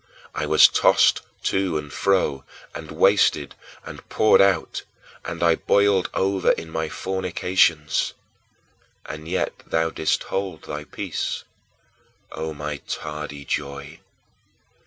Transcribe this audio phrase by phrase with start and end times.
[0.33, 3.53] I was tossed to and fro, and wasted,
[3.85, 4.81] and poured out,
[5.25, 8.13] and I boiled over in my fornications
[9.05, 11.43] and yet thou didst hold thy peace,
[12.31, 13.99] O my tardy Joy!